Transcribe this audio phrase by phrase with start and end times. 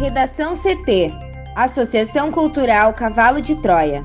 [0.00, 1.12] Redação CT
[1.54, 4.02] Associação Cultural Cavalo de Troia.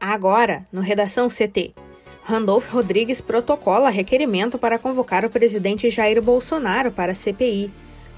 [0.00, 1.74] Agora, no Redação CT.
[2.22, 7.70] Randolph Rodrigues protocola requerimento para convocar o presidente Jair Bolsonaro para a CPI.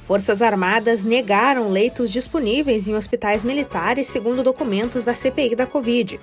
[0.05, 6.21] Forças Armadas negaram leitos disponíveis em hospitais militares, segundo documentos da CPI da Covid.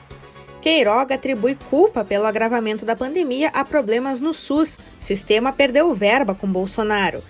[0.62, 4.78] Queiroga atribui culpa pelo agravamento da pandemia a problemas no SUS.
[5.00, 7.24] Sistema perdeu verba com Bolsonaro.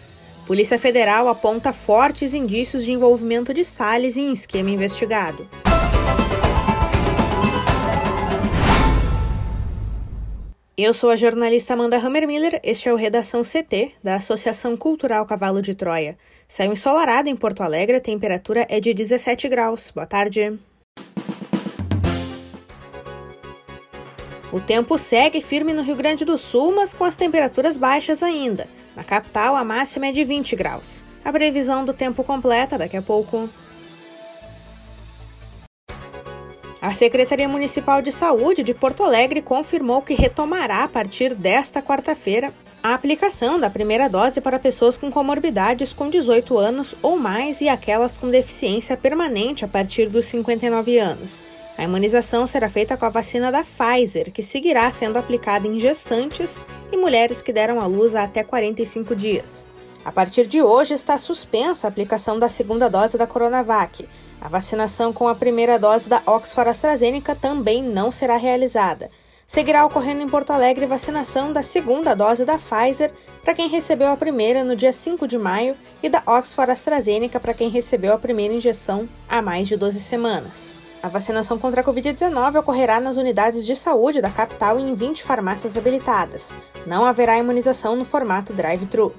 [0.48, 5.48] Polícia Federal aponta fortes indícios de envolvimento de Salles em esquema investigado.
[10.76, 15.62] Eu sou a jornalista Amanda Hammermiller, este é o Redação CT, da Associação Cultural Cavalo
[15.62, 16.18] de Troia.
[16.48, 19.92] Saiu ensolarado em Porto Alegre, a temperatura é de 17 graus.
[19.92, 20.58] Boa tarde.
[24.52, 28.68] O tempo segue firme no Rio Grande do Sul, mas com as temperaturas baixas ainda.
[28.96, 31.04] Na capital, a máxima é de 20 graus.
[31.24, 33.48] A previsão do tempo completa daqui a pouco.
[36.82, 42.52] A Secretaria Municipal de Saúde de Porto Alegre confirmou que retomará a partir desta quarta-feira
[42.82, 47.68] a aplicação da primeira dose para pessoas com comorbidades com 18 anos ou mais e
[47.68, 51.44] aquelas com deficiência permanente a partir dos 59 anos.
[51.80, 56.62] A imunização será feita com a vacina da Pfizer, que seguirá sendo aplicada em gestantes
[56.92, 59.66] e mulheres que deram à luz há até 45 dias.
[60.04, 64.06] A partir de hoje está suspensa a aplicação da segunda dose da Coronavac.
[64.42, 69.10] A vacinação com a primeira dose da Oxford AstraZeneca também não será realizada.
[69.46, 74.18] Seguirá ocorrendo em Porto Alegre vacinação da segunda dose da Pfizer para quem recebeu a
[74.18, 78.54] primeira no dia 5 de maio e da Oxford AstraZeneca para quem recebeu a primeira
[78.54, 80.79] injeção há mais de 12 semanas.
[81.02, 85.24] A vacinação contra a Covid-19 ocorrerá nas unidades de saúde da capital e em 20
[85.24, 86.54] farmácias habilitadas.
[86.86, 89.14] Não haverá imunização no formato drive-thru.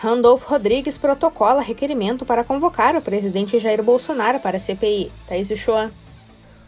[0.00, 5.10] Randolph Rodrigues protocola requerimento para convocar o presidente Jair Bolsonaro para a CPI.
[5.26, 5.92] Thaís Uchoa.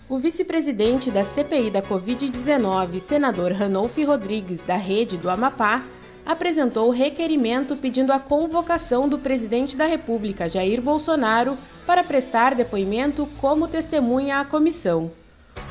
[0.08, 5.82] O vice-presidente da CPI da Covid-19, senador Ranolfo Rodrigues, da Rede do Amapá,
[6.26, 11.56] apresentou requerimento pedindo a convocação do presidente da República, Jair Bolsonaro,
[11.86, 15.12] para prestar depoimento como testemunha à comissão.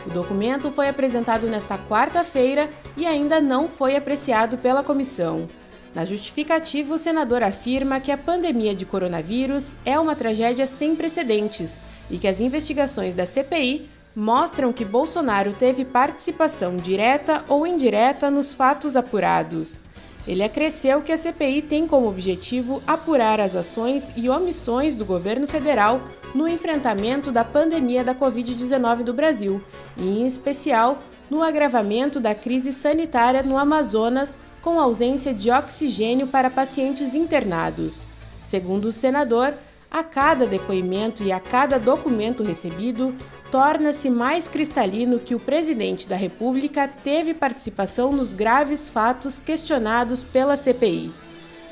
[0.07, 5.49] O documento foi apresentado nesta quarta-feira e ainda não foi apreciado pela comissão.
[5.93, 11.79] Na justificativa, o senador afirma que a pandemia de coronavírus é uma tragédia sem precedentes
[12.09, 18.53] e que as investigações da CPI mostram que Bolsonaro teve participação direta ou indireta nos
[18.53, 19.84] fatos apurados.
[20.27, 25.47] Ele acresceu que a CPI tem como objetivo apurar as ações e omissões do governo
[25.47, 26.01] federal
[26.33, 29.61] no enfrentamento da pandemia da Covid-19 do Brasil,
[29.95, 30.99] e em especial
[31.29, 38.07] no agravamento da crise sanitária no Amazonas com ausência de oxigênio para pacientes internados.
[38.43, 39.53] Segundo o senador,
[39.91, 43.15] a cada depoimento e a cada documento recebido,
[43.55, 50.57] torna-se mais cristalino que o presidente da República teve participação nos graves fatos questionados pela
[50.57, 51.13] CPI.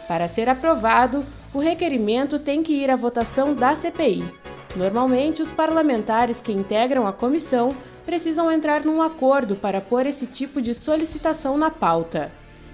[0.08, 4.24] Para ser aprovado, o requerimento tem que ir à votação da CPI.
[4.78, 10.62] Normalmente, os parlamentares que integram a comissão precisam entrar num acordo para pôr esse tipo
[10.62, 12.32] de solicitação na pauta.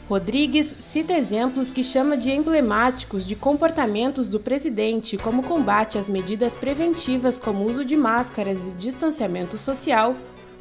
[0.09, 6.55] Rodrigues cita exemplos que chama de emblemáticos de comportamentos do presidente, como combate às medidas
[6.55, 10.15] preventivas como uso de máscaras e distanciamento social,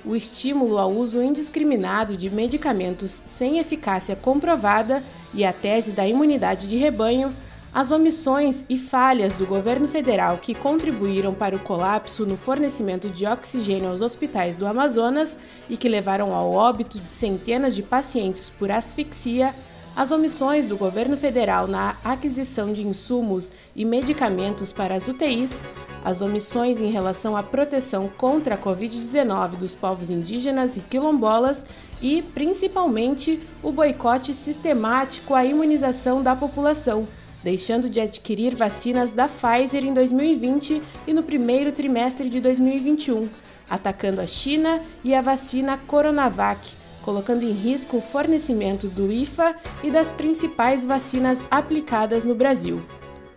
[0.04, 6.68] o estímulo ao uso indiscriminado de medicamentos sem eficácia comprovada e a tese da imunidade
[6.68, 7.34] de rebanho,
[7.72, 13.26] as omissões e falhas do governo federal que contribuíram para o colapso no fornecimento de
[13.26, 18.70] oxigênio aos hospitais do Amazonas e que levaram ao óbito de centenas de pacientes por
[18.70, 19.54] asfixia,
[19.94, 25.62] as omissões do governo federal na aquisição de insumos e medicamentos para as UTIs,
[26.04, 31.66] as omissões em relação à proteção contra a Covid-19 dos povos indígenas e quilombolas
[32.00, 37.06] e, principalmente, o boicote sistemático à imunização da população
[37.48, 43.26] deixando de adquirir vacinas da Pfizer em 2020 e no primeiro trimestre de 2021,
[43.70, 46.60] atacando a China e a vacina Coronavac,
[47.00, 52.82] colocando em risco o fornecimento do IFA e das principais vacinas aplicadas no Brasil.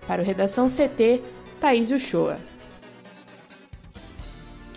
[0.06, 1.22] Para o Redação CT,
[1.62, 2.51] Thaís Uchoa.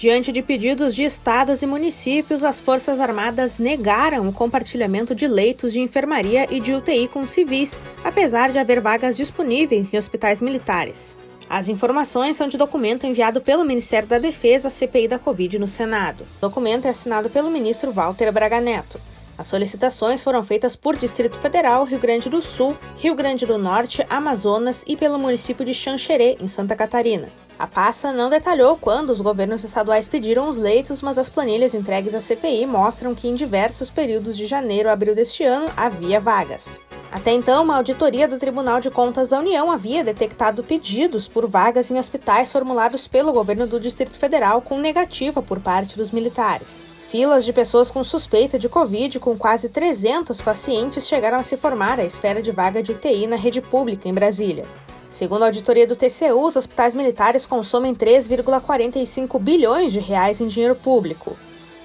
[0.04, 5.72] Diante de pedidos de estados e municípios, as Forças Armadas negaram o compartilhamento de leitos
[5.72, 11.16] de enfermaria e de UTI com civis, apesar de haver vagas disponíveis em hospitais militares.
[11.48, 15.66] As informações são de documento enviado pelo Ministério da Defesa à CPI da Covid no
[15.66, 16.26] Senado.
[16.36, 19.00] O documento é assinado pelo ministro Walter Braga Neto.
[19.36, 24.06] As solicitações foram feitas por Distrito Federal, Rio Grande do Sul, Rio Grande do Norte,
[24.08, 27.28] Amazonas e pelo município de Xanxerê, em Santa Catarina.
[27.58, 32.14] A pasta não detalhou quando os governos estaduais pediram os leitos, mas as planilhas entregues
[32.14, 36.80] à CPI mostram que em diversos períodos de janeiro a abril deste ano havia vagas.
[37.12, 41.88] Até então, uma auditoria do Tribunal de Contas da União havia detectado pedidos por vagas
[41.88, 46.84] em hospitais formulados pelo governo do Distrito Federal com negativa por parte dos militares.
[47.14, 52.00] Filas de pessoas com suspeita de Covid, com quase 300 pacientes, chegaram a se formar
[52.00, 54.64] à espera de vaga de UTI na rede pública em Brasília.
[55.12, 60.74] Segundo a auditoria do TCU, os hospitais militares consomem 3,45 bilhões de reais em dinheiro
[60.74, 61.36] público.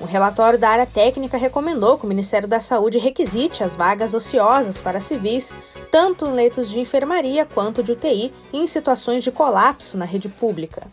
[0.02, 4.82] Um relatório da área técnica recomendou que o Ministério da Saúde requisite as vagas ociosas
[4.82, 5.54] para civis,
[5.92, 10.88] tanto em leitos de enfermaria quanto de UTI, em situações de colapso na rede pública.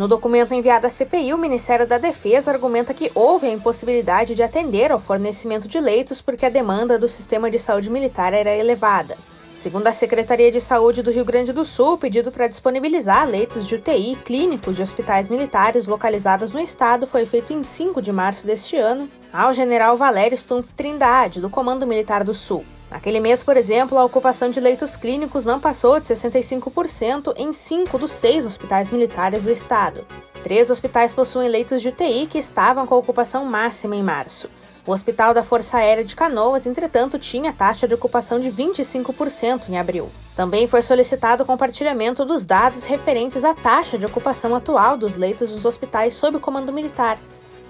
[0.00, 4.42] No documento enviado à CPI, o Ministério da Defesa argumenta que houve a impossibilidade de
[4.42, 9.18] atender ao fornecimento de leitos porque a demanda do sistema de saúde militar era elevada.
[9.54, 13.68] Segundo a Secretaria de Saúde do Rio Grande do Sul, o pedido para disponibilizar leitos
[13.68, 18.46] de UTI clínicos de hospitais militares localizados no estado foi feito em 5 de março
[18.46, 22.64] deste ano ao general Valério Stumpf Trindade, do Comando Militar do Sul.
[22.90, 27.96] Naquele mês, por exemplo, a ocupação de leitos clínicos não passou de 65% em cinco
[27.96, 30.04] dos seis hospitais militares do estado.
[30.42, 34.50] Três hospitais possuem leitos de UTI que estavam com a ocupação máxima em março.
[34.86, 39.78] O Hospital da Força Aérea de Canoas, entretanto, tinha taxa de ocupação de 25% em
[39.78, 40.10] abril.
[40.34, 45.50] Também foi solicitado o compartilhamento dos dados referentes à taxa de ocupação atual dos leitos
[45.50, 47.18] dos hospitais sob comando militar.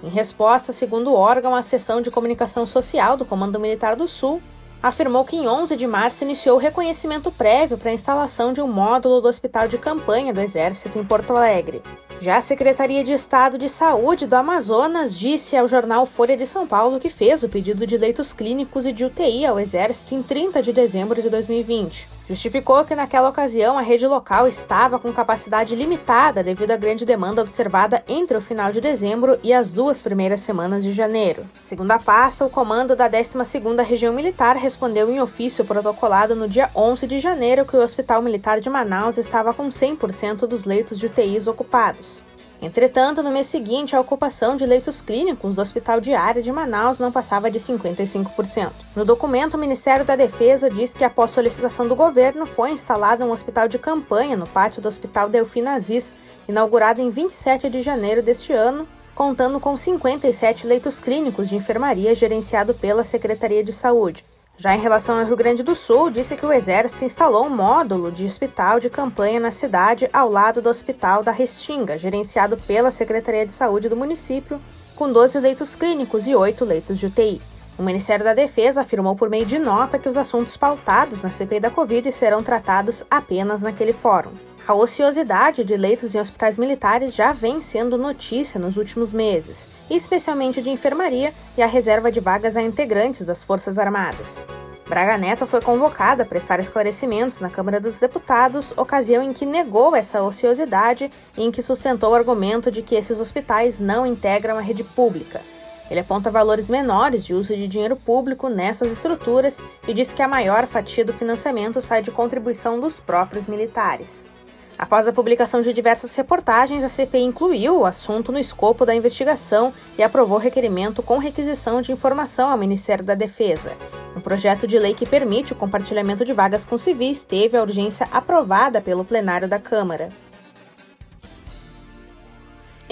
[0.03, 4.41] Em resposta, segundo o órgão, a seção de comunicação social do Comando Militar do Sul
[4.81, 8.67] afirmou que em 11 de março iniciou o reconhecimento prévio para a instalação de um
[8.67, 11.81] módulo do Hospital de Campanha do Exército em Porto Alegre.
[12.19, 16.67] Já a Secretaria de Estado de Saúde do Amazonas disse ao jornal Folha de São
[16.67, 20.61] Paulo que fez o pedido de leitos clínicos e de UTI ao Exército em 30
[20.61, 22.07] de dezembro de 2020.
[22.31, 27.41] Justificou que naquela ocasião a rede local estava com capacidade limitada devido à grande demanda
[27.41, 31.43] observada entre o final de dezembro e as duas primeiras semanas de janeiro.
[31.61, 36.69] Segundo a pasta, o comando da 12ª Região Militar respondeu em ofício protocolado no dia
[36.73, 41.07] 11 de janeiro que o Hospital Militar de Manaus estava com 100% dos leitos de
[41.07, 42.23] UTIs ocupados.
[42.61, 47.11] Entretanto, no mês seguinte, a ocupação de leitos clínicos do Hospital Diário de Manaus não
[47.11, 48.71] passava de 55%.
[48.95, 53.31] No documento, o Ministério da Defesa diz que, após solicitação do governo, foi instalado um
[53.31, 58.53] hospital de campanha no pátio do Hospital Delfim Aziz, inaugurado em 27 de janeiro deste
[58.53, 64.23] ano, contando com 57 leitos clínicos de enfermaria gerenciado pela Secretaria de Saúde.
[64.61, 68.11] Já em relação ao Rio Grande do Sul, disse que o Exército instalou um módulo
[68.11, 73.43] de hospital de campanha na cidade ao lado do Hospital da Restinga, gerenciado pela Secretaria
[73.43, 74.61] de Saúde do município,
[74.95, 77.41] com 12 leitos clínicos e 8 leitos de UTI.
[77.75, 81.59] O Ministério da Defesa afirmou por meio de nota que os assuntos pautados na CPI
[81.59, 84.29] da Covid serão tratados apenas naquele fórum.
[84.67, 90.61] A ociosidade de leitos em hospitais militares já vem sendo notícia nos últimos meses, especialmente
[90.61, 94.45] de enfermaria e a reserva de vagas a integrantes das Forças Armadas.
[94.87, 99.95] Braga Neto foi convocada a prestar esclarecimentos na Câmara dos Deputados, ocasião em que negou
[99.95, 104.61] essa ociosidade e em que sustentou o argumento de que esses hospitais não integram a
[104.61, 105.41] rede pública.
[105.89, 110.27] Ele aponta valores menores de uso de dinheiro público nessas estruturas e diz que a
[110.27, 114.29] maior fatia do financiamento sai de contribuição dos próprios militares.
[114.77, 119.73] Após a publicação de diversas reportagens, a CPI incluiu o assunto no escopo da investigação
[119.97, 123.73] e aprovou requerimento com requisição de informação ao Ministério da Defesa.
[124.15, 128.07] Um projeto de lei que permite o compartilhamento de vagas com civis teve a urgência
[128.11, 130.09] aprovada pelo plenário da Câmara.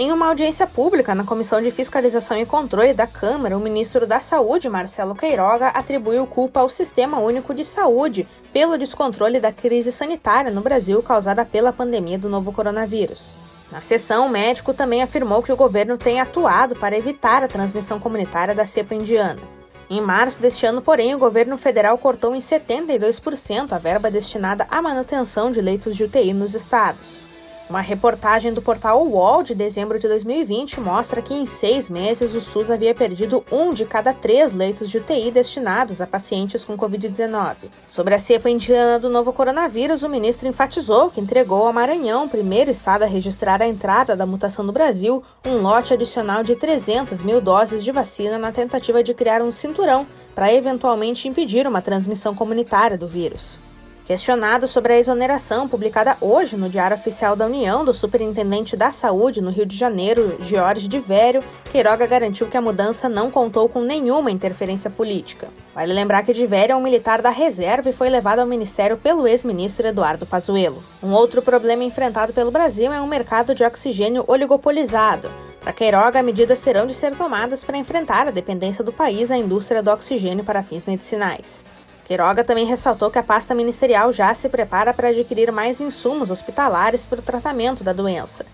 [0.01, 4.21] Em uma audiência pública na Comissão de Fiscalização e Controle da Câmara, o ministro da
[4.21, 10.51] Saúde, Marcelo Queiroga, atribuiu culpa ao Sistema Único de Saúde pelo descontrole da crise sanitária
[10.51, 13.33] no Brasil causada pela pandemia do novo coronavírus.
[13.69, 17.99] Na sessão, o médico também afirmou que o governo tem atuado para evitar a transmissão
[17.99, 19.41] comunitária da cepa indiana.
[19.89, 24.81] Em março deste ano, porém, o governo federal cortou em 72% a verba destinada à
[24.81, 27.27] manutenção de leitos de UTI nos estados.
[27.69, 32.41] Uma reportagem do portal UOL de dezembro de 2020 mostra que em seis meses o
[32.41, 37.55] SUS havia perdido um de cada três leitos de UTI destinados a pacientes com Covid-19.
[37.87, 42.71] Sobre a cepa indiana do novo coronavírus, o ministro enfatizou que entregou ao Maranhão, primeiro
[42.71, 47.39] estado a registrar a entrada da mutação no Brasil, um lote adicional de 300 mil
[47.39, 52.97] doses de vacina na tentativa de criar um cinturão para eventualmente impedir uma transmissão comunitária
[52.97, 53.68] do vírus.
[54.09, 59.39] Questionado sobre a exoneração publicada hoje no Diário Oficial da União do Superintendente da Saúde
[59.39, 63.83] no Rio de Janeiro, Jorge de Vério, Queiroga garantiu que a mudança não contou com
[63.83, 65.49] nenhuma interferência política.
[65.75, 68.97] Vale lembrar que de Vério é um militar da reserva e foi levado ao ministério
[68.97, 70.83] pelo ex-ministro Eduardo Pazuello.
[71.03, 75.29] Um outro problema enfrentado pelo Brasil é um mercado de oxigênio oligopolizado.
[75.61, 79.83] Para Queiroga, medidas terão de ser tomadas para enfrentar a dependência do país à indústria
[79.83, 81.63] do oxigênio para fins medicinais.
[82.09, 87.05] Queiroga também ressaltou que a pasta ministerial já se prepara para adquirir mais insumos hospitalares
[87.05, 88.47] para o tratamento da doença.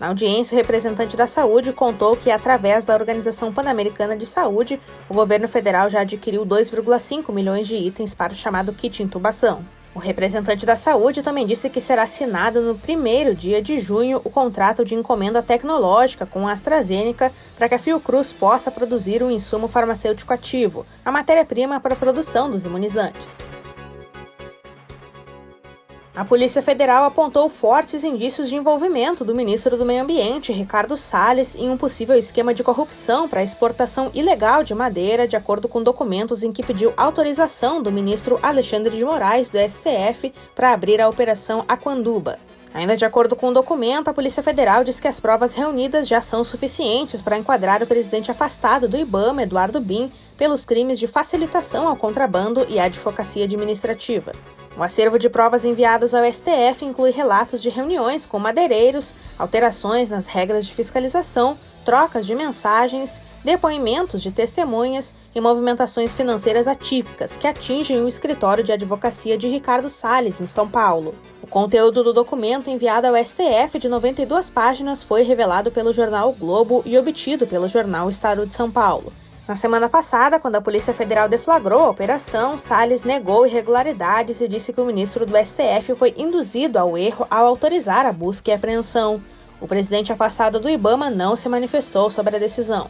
[0.00, 5.14] Na audiência, o representante da saúde contou que, através da Organização Pan-Americana de Saúde, o
[5.14, 9.62] governo federal já adquiriu 2,5 milhões de itens para o chamado kit intubação.
[9.94, 14.30] O representante da saúde também disse que será assinado no primeiro dia de junho o
[14.30, 19.68] contrato de encomenda tecnológica com a AstraZeneca para que a Fiocruz possa produzir um insumo
[19.68, 23.44] farmacêutico ativo, a matéria-prima para a produção dos imunizantes.
[26.14, 31.56] A Polícia Federal apontou fortes indícios de envolvimento do ministro do Meio Ambiente, Ricardo Salles,
[31.56, 35.82] em um possível esquema de corrupção para a exportação ilegal de madeira, de acordo com
[35.82, 41.08] documentos em que pediu autorização do ministro Alexandre de Moraes, do STF, para abrir a
[41.08, 42.38] Operação Aquanduba.
[42.74, 46.20] Ainda de acordo com o documento, a Polícia Federal diz que as provas reunidas já
[46.20, 51.88] são suficientes para enquadrar o presidente afastado do IBAMA, Eduardo Bin, pelos crimes de facilitação
[51.88, 54.32] ao contrabando e advocacia administrativa.
[54.74, 60.26] O acervo de provas enviados ao STF inclui relatos de reuniões com madeireiros, alterações nas
[60.26, 68.00] regras de fiscalização, trocas de mensagens, depoimentos de testemunhas e movimentações financeiras atípicas que atingem
[68.00, 71.14] o escritório de advocacia de Ricardo Salles, em São Paulo.
[71.42, 76.32] O conteúdo do documento enviado ao STF de 92 páginas foi revelado pelo jornal o
[76.32, 79.12] Globo e obtido pelo jornal Estado de São Paulo.
[79.46, 84.72] Na semana passada, quando a Polícia Federal deflagrou a operação, Salles negou irregularidades e disse
[84.72, 89.20] que o ministro do STF foi induzido ao erro ao autorizar a busca e apreensão.
[89.60, 92.88] O presidente afastado do Ibama não se manifestou sobre a decisão.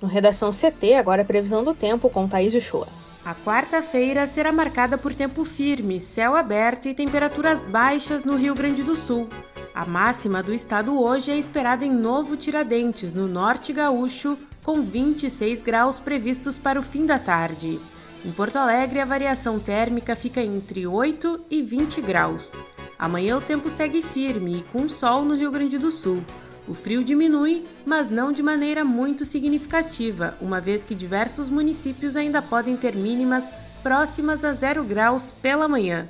[0.00, 2.88] No Redação CT, agora é previsão do tempo com Thaís Uchoa.
[3.24, 8.82] A quarta-feira será marcada por tempo firme, céu aberto e temperaturas baixas no Rio Grande
[8.82, 9.26] do Sul.
[9.74, 15.62] A máxima do estado hoje é esperada em Novo Tiradentes, no norte gaúcho, com 26
[15.62, 17.80] graus previstos para o fim da tarde.
[18.24, 22.56] Em Porto Alegre, a variação térmica fica entre 8 e 20 graus.
[22.96, 26.22] Amanhã o tempo segue firme e com sol no Rio Grande do Sul.
[26.68, 32.40] O frio diminui, mas não de maneira muito significativa, uma vez que diversos municípios ainda
[32.40, 33.44] podem ter mínimas
[33.82, 36.08] próximas a zero graus pela manhã.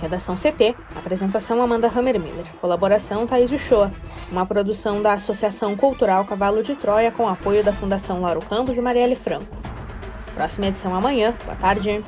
[0.00, 0.85] Redação CT.
[1.06, 2.44] Apresentação Amanda Hammermiller.
[2.60, 3.92] Colaboração Thaís Uchoa.
[4.28, 8.82] Uma produção da Associação Cultural Cavalo de Troia com apoio da Fundação Lauro Campos e
[8.82, 9.56] Marielle Franco.
[10.34, 11.32] Próxima edição amanhã.
[11.44, 12.04] Boa tarde.